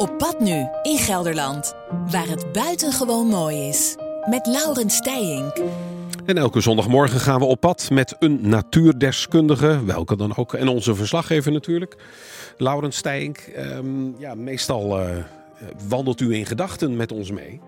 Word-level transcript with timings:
Op 0.00 0.18
pad 0.18 0.40
nu 0.40 0.68
in 0.82 0.98
Gelderland, 0.98 1.74
waar 2.10 2.28
het 2.28 2.52
buitengewoon 2.52 3.26
mooi 3.26 3.68
is. 3.68 3.96
Met 4.30 4.46
Laurens 4.46 4.96
Stijink. 4.96 5.62
En 6.26 6.36
elke 6.38 6.60
zondagmorgen 6.60 7.20
gaan 7.20 7.38
we 7.38 7.44
op 7.44 7.60
pad 7.60 7.90
met 7.90 8.16
een 8.18 8.38
natuurdeskundige, 8.48 9.84
welke 9.84 10.16
dan 10.16 10.36
ook. 10.36 10.54
En 10.54 10.68
onze 10.68 10.94
verslaggever 10.94 11.52
natuurlijk, 11.52 11.96
Laurens 12.56 12.96
Stijink. 12.96 13.38
Ehm, 13.38 14.18
ja, 14.18 14.34
meestal 14.34 15.00
uh, 15.00 15.16
wandelt 15.88 16.20
u 16.20 16.34
in 16.34 16.46
gedachten 16.46 16.96
met 16.96 17.12
ons 17.12 17.30
mee. 17.30 17.60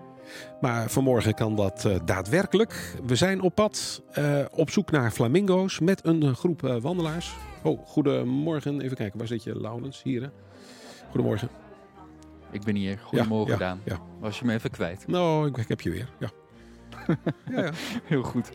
Maar 0.61 0.89
vanmorgen 0.89 1.33
kan 1.33 1.55
dat 1.55 1.83
uh, 1.87 1.95
daadwerkelijk. 2.05 2.95
We 3.05 3.15
zijn 3.15 3.41
op 3.41 3.55
pad 3.55 4.01
uh, 4.17 4.39
op 4.51 4.69
zoek 4.69 4.91
naar 4.91 5.11
flamingo's 5.11 5.79
met 5.79 6.05
een 6.05 6.35
groep 6.35 6.61
wandelaars. 6.81 7.35
Oh, 7.63 7.79
goedemorgen. 7.85 8.81
Even 8.81 8.97
kijken, 8.97 9.17
waar 9.17 9.27
zit 9.27 9.43
je, 9.43 9.59
Laurens? 9.61 10.03
Hier, 10.03 10.21
hè? 10.21 10.27
Goedemorgen. 11.09 11.62
Ik 12.53 12.63
ben 12.63 12.75
hier. 12.75 12.99
Goedemorgen, 13.03 13.53
ja, 13.53 13.59
Daan. 13.59 13.81
Ja. 13.83 13.99
Was 14.19 14.39
je 14.39 14.45
me 14.45 14.53
even 14.53 14.69
kwijt? 14.69 15.07
Nou, 15.07 15.47
ik, 15.47 15.57
ik 15.57 15.67
heb 15.67 15.81
je 15.81 15.89
weer, 15.89 16.09
ja. 16.19 16.29
Ja, 17.51 17.63
ja. 17.63 17.71
Heel 18.03 18.23
goed. 18.23 18.51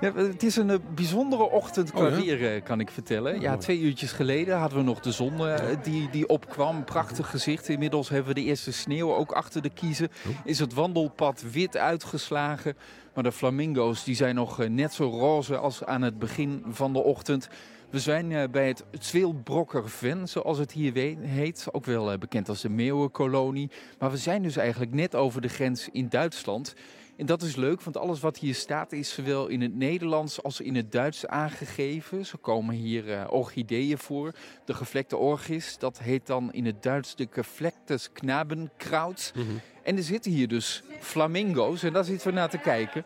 Ja, 0.00 0.14
het 0.14 0.42
is 0.42 0.56
een 0.56 0.68
uh, 0.68 0.76
bijzondere 0.94 1.50
ochtend 1.50 1.92
oh, 1.92 2.16
weer, 2.16 2.54
uh, 2.54 2.62
kan 2.62 2.80
ik 2.80 2.90
vertellen. 2.90 3.40
Ja, 3.40 3.56
twee 3.56 3.80
uurtjes 3.80 4.12
geleden 4.12 4.58
hadden 4.58 4.78
we 4.78 4.84
nog 4.84 5.00
de 5.00 5.12
zon 5.12 5.40
uh, 5.40 5.56
die, 5.82 6.10
die 6.10 6.28
opkwam. 6.28 6.84
Prachtig 6.84 7.30
gezicht. 7.30 7.68
Inmiddels 7.68 8.08
hebben 8.08 8.34
we 8.34 8.40
de 8.40 8.46
eerste 8.46 8.72
sneeuw 8.72 9.14
ook 9.14 9.32
achter 9.32 9.62
de 9.62 9.70
kiezen. 9.70 10.08
Oh. 10.28 10.34
Is 10.44 10.58
het 10.58 10.74
wandelpad 10.74 11.44
wit 11.52 11.76
uitgeslagen. 11.76 12.76
Maar 13.14 13.24
de 13.24 13.32
flamingo's 13.32 14.04
die 14.04 14.14
zijn 14.14 14.34
nog 14.34 14.68
net 14.68 14.92
zo 14.92 15.08
roze 15.08 15.56
als 15.56 15.84
aan 15.84 16.02
het 16.02 16.18
begin 16.18 16.64
van 16.68 16.92
de 16.92 17.02
ochtend. 17.02 17.48
We 17.90 18.00
zijn 18.00 18.50
bij 18.50 18.68
het 18.68 18.84
Zweelbrokkerven, 18.98 20.28
zoals 20.28 20.58
het 20.58 20.72
hier 20.72 21.16
heet. 21.20 21.66
Ook 21.72 21.84
wel 21.84 22.18
bekend 22.18 22.48
als 22.48 22.60
de 22.60 22.68
meeuwenkolonie. 22.68 23.70
Maar 23.98 24.10
we 24.10 24.16
zijn 24.16 24.42
dus 24.42 24.56
eigenlijk 24.56 24.94
net 24.94 25.14
over 25.14 25.40
de 25.40 25.48
grens 25.48 25.88
in 25.92 26.08
Duitsland. 26.08 26.74
En 27.16 27.26
dat 27.26 27.42
is 27.42 27.56
leuk, 27.56 27.82
want 27.82 27.96
alles 27.96 28.20
wat 28.20 28.38
hier 28.38 28.54
staat 28.54 28.92
is 28.92 29.14
zowel 29.14 29.46
in 29.46 29.60
het 29.60 29.74
Nederlands 29.74 30.42
als 30.42 30.60
in 30.60 30.74
het 30.74 30.92
Duits 30.92 31.26
aangegeven. 31.26 32.26
Zo 32.26 32.38
komen 32.40 32.74
hier 32.74 33.08
uh, 33.08 33.24
orchideeën 33.30 33.98
voor. 33.98 34.32
De 34.64 34.74
gevlekte 34.74 35.16
orgis, 35.16 35.78
dat 35.78 35.98
heet 35.98 36.26
dan 36.26 36.52
in 36.52 36.66
het 36.66 36.82
Duits 36.82 37.16
de 37.16 37.28
gevlektes 37.30 38.12
knabenkraut. 38.12 39.32
Mm 39.34 39.42
-hmm. 39.42 39.60
En 39.82 39.96
er 39.96 40.02
zitten 40.02 40.32
hier 40.32 40.48
dus 40.48 40.82
flamingo's 41.00 41.82
en 41.82 41.92
daar 41.92 42.04
zitten 42.04 42.28
we 42.28 42.34
naar 42.34 42.50
te 42.50 42.58
kijken. 42.58 43.04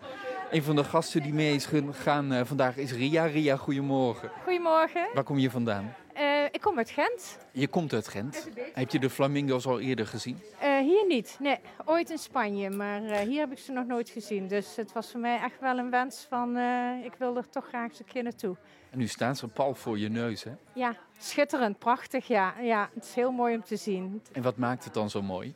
Een 0.50 0.62
van 0.62 0.76
de 0.76 0.84
gasten 0.84 1.22
die 1.22 1.34
mee 1.34 1.54
is 1.54 1.66
gegaan 1.66 2.32
uh, 2.32 2.40
vandaag 2.44 2.76
is 2.76 2.92
Ria. 2.92 3.24
Ria, 3.24 3.56
goedemorgen. 3.56 4.30
Goedemorgen. 4.44 5.08
Waar 5.14 5.24
kom 5.24 5.38
je 5.38 5.50
vandaan? 5.50 5.94
Uh, 6.16 6.44
ik 6.44 6.60
kom 6.60 6.78
uit 6.78 6.90
Gent. 6.90 7.38
Je 7.52 7.68
komt 7.68 7.92
uit 7.92 8.08
Gent. 8.08 8.48
Heb 8.72 8.90
je 8.90 8.98
de 8.98 9.10
flamingo's 9.10 9.66
al 9.66 9.80
eerder 9.80 10.06
gezien? 10.06 10.38
Uh, 10.62 10.78
hier 10.78 11.04
niet, 11.08 11.36
nee. 11.40 11.58
Ooit 11.84 12.10
in 12.10 12.18
Spanje, 12.18 12.70
maar 12.70 13.00
hier 13.00 13.40
heb 13.40 13.52
ik 13.52 13.58
ze 13.58 13.72
nog 13.72 13.86
nooit 13.86 14.08
gezien. 14.08 14.48
Dus 14.48 14.76
het 14.76 14.92
was 14.92 15.10
voor 15.10 15.20
mij 15.20 15.40
echt 15.40 15.60
wel 15.60 15.78
een 15.78 15.90
wens 15.90 16.26
van, 16.28 16.58
ik 17.04 17.14
wil 17.18 17.36
er 17.36 17.48
toch 17.48 17.66
graag 17.68 17.88
eens 17.88 17.98
een 17.98 18.04
keer 18.04 18.22
naartoe. 18.22 18.56
En 18.90 18.98
nu 18.98 19.06
staan 19.06 19.36
ze 19.36 19.48
pal 19.48 19.74
voor 19.74 19.98
je 19.98 20.08
neus, 20.08 20.44
hè? 20.44 20.50
Ja, 20.74 20.96
schitterend, 21.18 21.78
prachtig, 21.78 22.26
ja. 22.26 22.54
ja. 22.60 22.90
Het 22.94 23.04
is 23.04 23.14
heel 23.14 23.32
mooi 23.32 23.54
om 23.54 23.64
te 23.64 23.76
zien. 23.76 24.22
En 24.32 24.42
wat 24.42 24.56
maakt 24.56 24.84
het 24.84 24.94
dan 24.94 25.10
zo 25.10 25.22
mooi? 25.22 25.54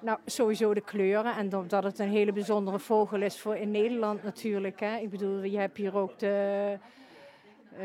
Nou, 0.00 0.18
sowieso 0.26 0.74
de 0.74 0.80
kleuren 0.80 1.36
en 1.36 1.48
dat 1.48 1.84
het 1.84 1.98
een 1.98 2.08
hele 2.08 2.32
bijzondere 2.32 2.78
vogel 2.78 3.22
is 3.22 3.40
voor 3.40 3.56
in 3.56 3.70
Nederland 3.70 4.22
natuurlijk. 4.22 4.80
Hè. 4.80 4.96
Ik 4.96 5.10
bedoel, 5.10 5.42
je 5.42 5.58
hebt 5.58 5.76
hier 5.76 5.96
ook 5.96 6.18
de, 6.18 6.78
uh, 7.72 7.78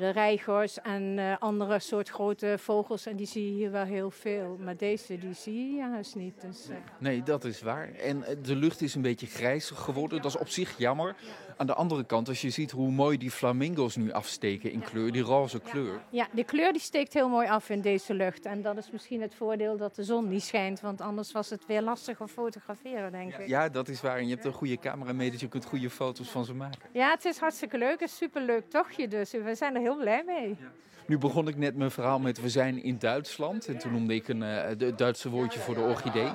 de 0.00 0.10
reigers 0.10 0.80
en 0.80 1.02
uh, 1.02 1.36
andere 1.38 1.78
soort 1.78 2.08
grote 2.08 2.54
vogels 2.58 3.06
en 3.06 3.16
die 3.16 3.26
zie 3.26 3.46
je 3.46 3.52
hier 3.52 3.70
wel 3.70 3.84
heel 3.84 4.10
veel. 4.10 4.56
Maar 4.60 4.76
deze, 4.76 5.18
die 5.18 5.34
zie 5.34 5.70
je 5.70 5.76
juist 5.76 6.14
niet. 6.14 6.40
Dus, 6.40 6.70
uh. 6.70 6.76
Nee, 6.98 7.22
dat 7.22 7.44
is 7.44 7.62
waar. 7.62 7.92
En 7.92 8.24
de 8.42 8.56
lucht 8.56 8.80
is 8.80 8.94
een 8.94 9.02
beetje 9.02 9.26
grijs 9.26 9.70
geworden. 9.70 10.22
Dat 10.22 10.34
is 10.34 10.40
op 10.40 10.48
zich 10.48 10.78
jammer. 10.78 11.16
Aan 11.58 11.66
de 11.66 11.74
andere 11.74 12.04
kant, 12.04 12.28
als 12.28 12.40
je 12.40 12.50
ziet 12.50 12.70
hoe 12.70 12.90
mooi 12.90 13.18
die 13.18 13.30
flamingo's 13.30 13.96
nu 13.96 14.12
afsteken 14.12 14.72
in 14.72 14.80
kleur, 14.80 15.12
die 15.12 15.22
roze 15.22 15.60
kleur. 15.60 16.00
Ja, 16.10 16.28
die 16.32 16.44
kleur 16.44 16.72
die 16.72 16.80
steekt 16.80 17.12
heel 17.12 17.28
mooi 17.28 17.48
af 17.48 17.70
in 17.70 17.80
deze 17.80 18.14
lucht. 18.14 18.44
En 18.44 18.62
dat 18.62 18.76
is 18.76 18.90
misschien 18.90 19.20
het 19.20 19.34
voordeel 19.34 19.76
dat 19.76 19.94
de 19.94 20.04
zon 20.04 20.28
niet 20.28 20.42
schijnt, 20.42 20.80
want 20.80 21.00
anders 21.00 21.32
was 21.32 21.50
het 21.50 21.66
weer 21.66 21.82
lastig 21.82 22.20
om 22.20 22.28
fotograferen, 22.28 23.12
denk 23.12 23.34
ik. 23.34 23.46
Ja, 23.48 23.68
dat 23.68 23.88
is 23.88 24.00
waar. 24.00 24.16
En 24.16 24.26
je 24.26 24.34
hebt 24.34 24.44
een 24.44 24.52
goede 24.52 24.78
camera 24.78 25.12
mee, 25.12 25.30
dus 25.30 25.40
je 25.40 25.48
kunt 25.48 25.64
goede 25.64 25.90
foto's 25.90 26.28
van 26.28 26.44
ze 26.44 26.54
maken. 26.54 26.88
Ja, 26.92 27.10
het 27.10 27.24
is 27.24 27.38
hartstikke 27.38 27.78
leuk. 27.78 28.00
Het 28.00 28.08
is 28.08 28.16
superleuk 28.16 28.70
tochtje, 28.70 29.08
dus 29.08 29.30
we 29.30 29.54
zijn 29.54 29.74
er 29.74 29.80
heel 29.80 29.96
blij 29.96 30.22
mee. 30.26 30.48
Ja. 30.48 30.72
Nu 31.06 31.18
begon 31.18 31.48
ik 31.48 31.56
net 31.56 31.76
mijn 31.76 31.90
verhaal 31.90 32.18
met 32.18 32.40
we 32.40 32.48
zijn 32.48 32.82
in 32.82 32.98
Duitsland. 32.98 33.66
En 33.66 33.78
toen 33.78 33.92
noemde 33.92 34.14
ik 34.14 34.28
een 34.28 34.42
uh, 34.42 34.92
Duitse 34.96 35.30
woordje 35.30 35.60
voor 35.60 35.74
de 35.74 35.80
orchidee. 35.80 36.30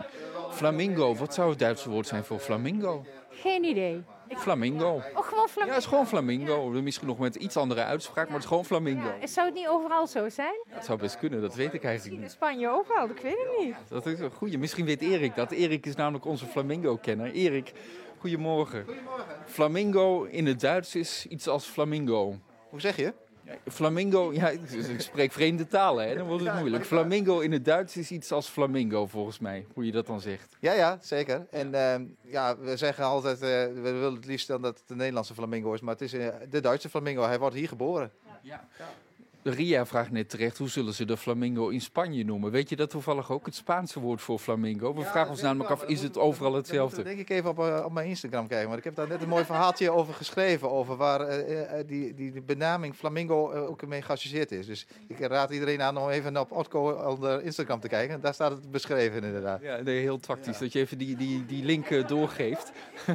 Flamingo, 0.52 1.16
wat 1.16 1.34
zou 1.34 1.50
het 1.50 1.60
Duitse 1.60 1.90
woord 1.90 2.08
zijn 2.08 2.24
voor 2.24 2.40
flamingo? 2.40 3.06
Geen 3.30 3.64
idee. 3.64 4.04
Flamingo. 4.38 5.02
Oh, 5.16 5.24
gewoon 5.28 5.48
flamingo? 5.48 5.66
Ja, 5.66 5.66
het 5.66 5.78
is 5.78 5.86
gewoon 5.86 6.08
flamingo. 6.08 6.70
Misschien 6.70 7.08
nog 7.08 7.20
met 7.20 7.36
iets 7.36 7.58
andere 7.58 7.84
uitspraak, 7.84 8.26
maar 8.26 8.34
het 8.34 8.44
is 8.44 8.50
gewoon 8.50 8.66
flamingo. 8.66 9.14
Ja, 9.20 9.28
zou 9.28 9.46
het 9.46 9.56
niet 9.56 9.68
overal 9.68 10.08
zo 10.08 10.30
zijn? 10.30 10.64
Dat 10.74 10.86
zou 10.86 11.00
best 11.00 11.18
kunnen, 11.18 11.42
dat 11.42 11.56
weet 11.56 11.74
ik 11.74 11.84
eigenlijk 11.84 12.16
niet. 12.16 12.26
in 12.26 12.32
Spanje 12.32 12.70
ook 12.70 12.88
wel, 12.88 13.10
ik 13.10 13.22
weet 13.22 13.38
het 13.38 13.66
niet. 13.66 13.76
Dat 13.90 14.06
is 14.06 14.20
een 14.20 14.32
goeie. 14.32 14.58
Misschien 14.58 14.86
weet 14.86 15.02
Erik 15.02 15.36
dat. 15.36 15.52
Erik 15.52 15.86
is 15.86 15.96
namelijk 15.96 16.26
onze 16.26 16.46
flamingo-kenner. 16.46 17.32
Erik, 17.32 17.72
goedemorgen. 18.18 18.84
Goedemorgen. 18.86 19.26
Flamingo 19.46 20.24
in 20.24 20.46
het 20.46 20.60
Duits 20.60 20.96
is 20.96 21.26
iets 21.30 21.48
als 21.48 21.66
flamingo. 21.66 22.36
Hoe 22.70 22.82
zeg 22.82 22.96
je? 22.96 23.14
Flamingo, 23.68 24.34
ja, 24.34 24.50
ik 24.50 24.60
spreek 24.98 25.32
vreemde 25.32 25.68
talen, 25.68 26.08
hè? 26.08 26.16
dan 26.16 26.28
wordt 26.28 26.46
het 26.46 26.60
moeilijk. 26.60 26.86
Flamingo 26.86 27.40
in 27.40 27.52
het 27.52 27.66
Duits 27.66 27.98
is 27.98 28.12
iets 28.12 28.32
als 28.32 28.48
flamingo, 28.48 29.08
volgens 29.08 29.40
mij, 29.40 29.66
hoe 29.74 29.86
je 29.86 29.92
dat 29.92 30.06
dan 30.06 30.22
zegt. 30.22 30.58
Ja, 30.60 30.74
ja, 30.74 30.98
zeker. 31.02 31.48
En 31.52 31.68
uh, 31.74 31.96
ja, 32.32 32.58
we 32.58 32.78
zeggen 32.78 33.04
altijd, 33.04 33.36
uh, 33.36 33.50
we 33.50 33.82
willen 33.82 34.14
het 34.14 34.26
liefst 34.26 34.48
dan 34.48 34.62
dat 34.62 34.78
het 34.78 34.88
de 34.88 34.96
Nederlandse 34.96 35.34
flamingo 35.34 35.74
is, 35.74 35.82
maar 35.82 35.94
het 35.94 36.04
is 36.04 36.14
uh, 36.14 36.28
de 36.50 36.60
Duitse 36.60 36.90
flamingo. 36.90 37.24
Hij 37.24 37.40
wordt 37.40 37.56
hier 37.56 37.68
geboren. 37.68 38.12
Ja. 38.42 38.68
ja. 38.78 38.90
Ria 39.44 39.86
vraagt 39.86 40.12
net 40.12 40.30
terecht, 40.30 40.58
hoe 40.58 40.70
zullen 40.70 40.94
ze 40.94 41.06
de 41.06 41.18
flamingo 41.18 41.70
in 41.70 41.82
Spanje 41.82 42.26
noemen? 42.26 42.52
Weet 42.52 42.70
je 42.70 42.76
dat 42.76 42.90
toevallig 42.90 43.32
ook, 43.32 43.46
het 43.46 43.56
Spaanse 43.56 44.00
woord 44.00 44.22
voor 44.22 44.40
flamingo? 44.40 44.94
We 44.94 45.04
vragen 45.04 45.30
ons 45.30 45.42
namelijk 45.42 45.70
af, 45.70 45.84
is 45.84 46.02
het 46.02 46.18
overal 46.18 46.54
hetzelfde? 46.54 46.96
Dat 46.96 47.06
denk 47.06 47.20
ik 47.20 47.30
even 47.30 47.50
op, 47.50 47.60
uh, 47.60 47.82
op 47.86 47.92
mijn 47.92 48.08
Instagram 48.08 48.48
kijken, 48.48 48.68
want 48.68 48.78
ik 48.78 48.84
heb 48.84 48.96
daar 48.96 49.08
net 49.08 49.22
een 49.22 49.28
mooi 49.30 49.46
verhaaltje 49.46 49.92
over 50.00 50.14
geschreven, 50.14 50.72
over 50.72 50.96
waar 50.96 51.30
uh, 51.30 51.50
uh, 51.50 51.68
die, 51.86 52.14
die 52.14 52.42
benaming 52.42 52.96
flamingo 52.96 53.52
ook 53.52 53.86
mee 53.88 54.02
geassocieerd 54.02 54.52
is. 54.52 54.66
Dus 54.66 54.88
ik 55.08 55.20
raad 55.20 55.52
iedereen 55.52 55.82
aan 55.82 55.98
om 55.98 56.10
even 56.10 56.38
op 56.38 56.52
Otco 56.52 56.92
onder 56.92 57.44
Instagram 57.44 57.80
te 57.80 57.88
kijken, 57.88 58.22
daar 58.22 58.34
staat 58.34 58.52
het 58.52 58.72
beschreven 58.72 59.24
inderdaad. 59.24 59.62
Ja, 59.62 59.82
nee, 59.82 60.00
heel 60.00 60.20
tactisch, 60.20 60.58
ja. 60.58 60.64
dat 60.64 60.74
je 60.74 60.80
even 60.80 60.98
die, 60.98 61.16
die, 61.16 61.46
die 61.46 61.64
link 61.64 62.08
doorgeeft. 62.08 62.72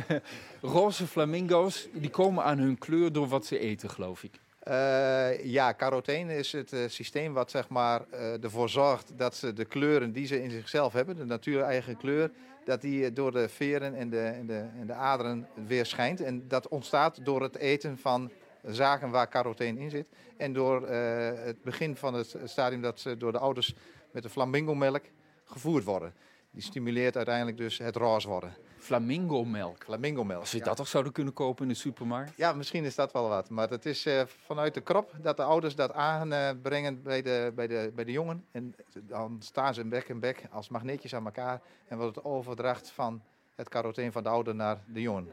Roze 0.60 1.06
flamingo's, 1.06 1.88
die 1.92 2.10
komen 2.10 2.44
aan 2.44 2.58
hun 2.58 2.78
kleur 2.78 3.12
door 3.12 3.28
wat 3.28 3.46
ze 3.46 3.58
eten, 3.58 3.90
geloof 3.90 4.22
ik. 4.22 4.44
Uh, 4.68 5.44
ja, 5.44 5.74
carotene 5.74 6.36
is 6.36 6.52
het 6.52 6.72
uh, 6.72 6.88
systeem 6.88 7.32
wat 7.32 7.50
zeg 7.50 7.68
maar, 7.68 8.04
uh, 8.12 8.44
ervoor 8.44 8.68
zorgt 8.68 9.12
dat 9.16 9.34
ze 9.34 9.52
de 9.52 9.64
kleuren 9.64 10.12
die 10.12 10.26
ze 10.26 10.42
in 10.42 10.50
zichzelf 10.50 10.92
hebben, 10.92 11.16
de 11.16 11.24
natuur-eigen 11.24 11.96
kleur, 11.96 12.30
dat 12.64 12.80
die 12.80 13.12
door 13.12 13.32
de 13.32 13.48
veren 13.48 13.94
en 13.94 14.10
de, 14.10 14.42
de, 14.46 14.66
en 14.80 14.86
de 14.86 14.92
aderen 14.92 15.48
weer 15.66 15.86
schijnt. 15.86 16.20
En 16.20 16.48
dat 16.48 16.68
ontstaat 16.68 17.24
door 17.24 17.42
het 17.42 17.56
eten 17.56 17.98
van 17.98 18.30
zaken 18.62 19.10
waar 19.10 19.28
carotene 19.28 19.80
in 19.80 19.90
zit. 19.90 20.06
En 20.36 20.52
door 20.52 20.88
het 20.88 21.62
begin 21.62 21.96
van 21.96 22.14
het 22.14 22.36
stadium 22.44 22.82
dat 22.82 23.00
ze 23.00 23.16
door 23.16 23.32
de 23.32 23.38
ouders 23.38 23.74
met 24.10 24.22
de 24.22 24.28
flamingo-melk 24.28 25.04
gevoerd 25.44 25.84
worden. 25.84 26.14
Die 26.56 26.64
stimuleert 26.64 27.16
uiteindelijk 27.16 27.56
dus 27.56 27.78
het 27.78 27.96
roze 27.96 28.28
worden. 28.28 28.54
Flamingo-melk. 28.78 29.84
Flamingo-melk. 29.84 30.40
Als 30.40 30.50
je 30.50 30.60
dat 30.60 30.76
toch 30.76 30.88
zouden 30.88 31.12
kunnen 31.12 31.32
kopen 31.32 31.62
in 31.62 31.68
de 31.68 31.74
supermarkt? 31.78 32.36
Ja, 32.36 32.52
misschien 32.52 32.84
is 32.84 32.94
dat 32.94 33.12
wel 33.12 33.28
wat. 33.28 33.50
Maar 33.50 33.70
het 33.70 33.86
is 33.86 34.06
uh, 34.06 34.22
vanuit 34.26 34.74
de 34.74 34.80
krop 34.80 35.12
dat 35.22 35.36
de 35.36 35.42
ouders 35.42 35.74
dat 35.74 35.92
aanbrengen 35.92 36.94
uh, 36.94 37.02
bij, 37.02 37.22
de, 37.22 37.52
bij, 37.54 37.66
de, 37.66 37.92
bij 37.94 38.04
de 38.04 38.12
jongen. 38.12 38.44
En 38.50 38.74
dan 38.92 39.36
staan 39.40 39.74
ze 39.74 39.80
in 39.80 39.88
bek 39.88 40.08
en 40.08 40.20
bek 40.20 40.46
als 40.50 40.68
magneetjes 40.68 41.14
aan 41.14 41.24
elkaar. 41.24 41.60
En 41.88 41.98
wordt 41.98 42.16
het 42.16 42.24
overdracht 42.24 42.90
van 42.90 43.22
het 43.54 43.68
caroteen 43.68 44.12
van 44.12 44.22
de 44.22 44.28
ouder 44.28 44.54
naar 44.54 44.82
de 44.86 45.00
jongen. 45.00 45.28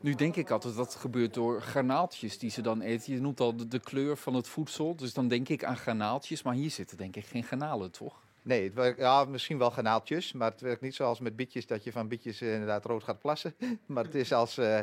Nu 0.00 0.14
denk 0.14 0.36
ik 0.36 0.50
altijd 0.50 0.76
dat 0.76 0.92
het 0.92 1.00
gebeurt 1.00 1.34
door 1.34 1.60
granaaltjes 1.60 2.38
die 2.38 2.50
ze 2.50 2.62
dan 2.62 2.80
eten. 2.80 3.12
Je 3.12 3.20
noemt 3.20 3.40
al 3.40 3.56
de, 3.56 3.68
de 3.68 3.80
kleur 3.80 4.16
van 4.16 4.34
het 4.34 4.48
voedsel. 4.48 4.96
Dus 4.96 5.14
dan 5.14 5.28
denk 5.28 5.48
ik 5.48 5.64
aan 5.64 5.76
granaaltjes. 5.76 6.42
Maar 6.42 6.54
hier 6.54 6.70
zitten 6.70 6.96
denk 6.96 7.16
ik 7.16 7.26
geen 7.26 7.44
granalen, 7.44 7.90
toch? 7.90 8.20
Nee, 8.44 8.64
het 8.64 8.74
werkt, 8.74 8.98
ja, 8.98 9.24
misschien 9.24 9.58
wel 9.58 9.70
granaaltjes, 9.70 10.32
maar 10.32 10.50
het 10.50 10.60
werkt 10.60 10.80
niet 10.80 10.94
zoals 10.94 11.20
met 11.20 11.36
bietjes 11.36 11.66
dat 11.66 11.84
je 11.84 11.92
van 11.92 12.08
bietjes 12.08 12.42
uh, 12.42 12.52
inderdaad 12.52 12.84
rood 12.84 13.04
gaat 13.04 13.18
plassen. 13.18 13.54
maar 13.86 14.04
het 14.04 14.14
is 14.14 14.32
als, 14.32 14.58
uh, 14.58 14.80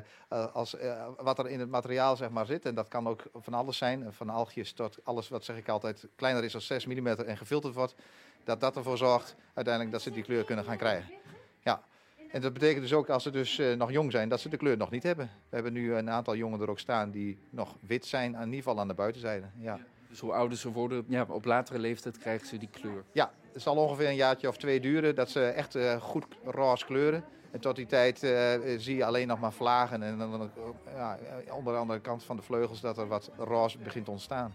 als 0.54 0.76
uh, 0.76 1.08
wat 1.18 1.40
er 1.40 1.48
in 1.48 1.60
het 1.60 1.70
materiaal 1.70 2.16
zeg 2.16 2.30
maar, 2.30 2.46
zit. 2.46 2.66
En 2.66 2.76
dat 2.76 2.88
kan 2.88 3.08
ook 3.08 3.24
van 3.34 3.54
alles 3.54 3.78
zijn, 3.78 4.14
van 4.14 4.30
algjes 4.30 4.72
tot 4.72 5.00
alles 5.04 5.30
wat 5.30 5.44
zeg 5.44 5.58
ik 5.58 5.70
altijd 5.70 6.08
kleiner 6.16 6.44
is 6.44 6.52
dan 6.52 6.62
6 6.62 6.86
mm 6.86 7.08
en 7.08 7.38
gefilterd 7.38 7.74
wordt. 7.74 7.96
Dat 8.44 8.60
dat 8.60 8.76
ervoor 8.76 8.98
zorgt 8.98 9.36
uiteindelijk 9.54 9.94
dat 9.96 10.02
ze 10.02 10.12
die 10.12 10.24
kleur 10.24 10.44
kunnen 10.44 10.66
gaan 10.66 10.78
krijgen. 10.78 11.14
Ja. 11.64 11.84
En 12.32 12.42
dat 12.42 12.54
betekent 12.54 12.82
dus 12.82 12.94
ook 12.94 13.10
als 13.10 13.24
ze 13.24 13.32
dus 13.32 13.62
nog 13.78 13.92
jong 13.92 14.12
zijn, 14.12 14.30
dat 14.30 14.40
ze 14.40 14.50
de 14.50 14.58
kleur 14.58 14.78
nog 14.78 14.92
niet 14.92 15.04
hebben. 15.04 15.26
We 15.26 15.56
hebben 15.56 15.74
nu 15.74 15.94
een 15.94 16.10
aantal 16.10 16.36
jongen 16.36 16.62
er 16.62 16.70
ook 16.70 16.80
staan 16.80 17.12
die 17.12 17.40
nog 17.50 17.76
wit 17.80 18.06
zijn, 18.06 18.34
in 18.34 18.40
ieder 18.40 18.56
geval 18.56 18.80
aan 18.80 18.88
de 18.88 18.94
buitenzijde. 18.94 19.46
Ja. 19.58 19.80
Dus 20.10 20.20
hoe 20.20 20.32
ouder 20.32 20.58
ze 20.58 20.72
worden, 20.72 21.06
ja, 21.08 21.26
op 21.30 21.46
latere 21.46 21.80
leeftijd 21.80 22.18
krijgen 22.18 22.48
ze 22.48 22.58
die 22.58 22.70
kleur. 22.72 23.04
Ja, 23.12 23.32
het 23.54 23.62
zal 23.62 23.76
ongeveer 23.76 24.08
een 24.08 24.16
jaartje 24.16 24.48
of 24.48 24.58
twee 24.58 24.80
duren 24.80 25.16
dat 25.16 25.30
ze 25.30 25.46
echt 25.46 25.78
goed 26.00 26.26
roze 26.44 26.86
kleuren. 26.86 27.24
En 27.52 27.60
tot 27.60 27.76
die 27.76 27.86
tijd 27.86 28.20
zie 28.78 28.96
je 28.96 29.06
alleen 29.06 29.28
nog 29.28 29.40
maar 29.40 29.54
vlagen 29.54 30.04
en 30.04 30.18
dan 30.18 30.52
ja, 30.96 31.18
onder 31.52 31.74
de 31.74 31.80
andere 31.80 32.00
kant 32.00 32.24
van 32.24 32.36
de 32.36 32.42
vleugels 32.42 32.82
dat 32.82 32.98
er 32.98 33.08
wat 33.08 33.32
roze 33.38 33.78
begint 33.78 34.06
te 34.06 34.12
ontstaan. 34.12 34.54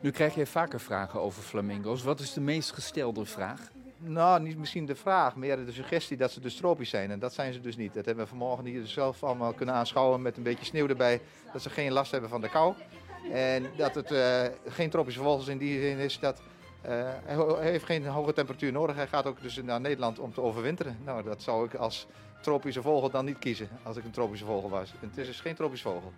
Nu 0.00 0.10
krijg 0.10 0.34
je 0.34 0.46
vaker 0.46 0.80
vragen 0.80 1.20
over 1.20 1.42
flamingo's. 1.42 2.02
Wat 2.02 2.20
is 2.20 2.32
de 2.32 2.40
meest 2.40 2.72
gestelde 2.72 3.24
vraag? 3.24 3.70
Nou, 3.98 4.42
niet 4.42 4.58
misschien 4.58 4.86
de 4.86 4.96
vraag, 4.96 5.36
meer 5.36 5.64
de 5.64 5.72
suggestie 5.72 6.16
dat 6.16 6.30
ze 6.30 6.40
dus 6.40 6.56
tropisch 6.56 6.90
zijn. 6.90 7.10
En 7.10 7.18
dat 7.18 7.32
zijn 7.32 7.52
ze 7.52 7.60
dus 7.60 7.76
niet. 7.76 7.94
Dat 7.94 8.04
hebben 8.04 8.24
we 8.24 8.30
vanmorgen 8.30 8.64
hier 8.64 8.86
zelf 8.86 9.22
allemaal 9.22 9.52
kunnen 9.52 9.74
aanschouwen 9.74 10.22
met 10.22 10.36
een 10.36 10.42
beetje 10.42 10.64
sneeuw 10.64 10.88
erbij. 10.88 11.20
Dat 11.52 11.62
ze 11.62 11.70
geen 11.70 11.92
last 11.92 12.10
hebben 12.10 12.30
van 12.30 12.40
de 12.40 12.48
kou. 12.48 12.74
En 13.32 13.66
dat 13.76 13.94
het 13.94 14.10
uh, 14.10 14.42
geen 14.66 14.90
tropische 14.90 15.20
vogels 15.20 15.48
in 15.48 15.58
die 15.58 15.80
zin 15.80 15.98
is 15.98 16.18
dat 16.18 16.42
hij 16.82 17.70
heeft 17.70 17.84
geen 17.84 18.06
hoge 18.06 18.32
temperatuur 18.32 18.72
nodig. 18.72 18.96
Hij 18.96 19.06
gaat 19.06 19.26
ook 19.26 19.42
dus 19.42 19.62
naar 19.62 19.80
Nederland 19.80 20.18
om 20.18 20.32
te 20.32 20.40
overwinteren. 20.40 20.98
Nou, 21.04 21.22
dat 21.22 21.42
zou 21.42 21.66
ik 21.66 21.74
als 21.74 22.06
tropische 22.40 22.82
vogel 22.82 23.10
dan 23.10 23.24
niet 23.24 23.38
kiezen 23.38 23.68
als 23.82 23.96
ik 23.96 24.04
een 24.04 24.10
tropische 24.10 24.44
vogel 24.44 24.70
was. 24.70 24.92
Het 25.00 25.18
is 25.18 25.26
dus 25.26 25.40
geen 25.40 25.54
tropische 25.54 25.88
vogel. 25.88 26.12